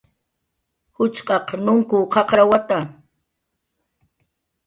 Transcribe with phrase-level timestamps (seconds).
[0.95, 2.77] Juchqaq nunkw qaqrawata